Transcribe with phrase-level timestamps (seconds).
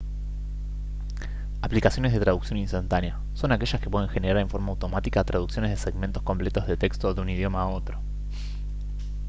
[1.61, 6.23] aplicaciones de traducción instantáneas son aquellas que pueden generar en forma automática traducciones de segmentos
[6.23, 7.99] completos de texto de un idioma a otro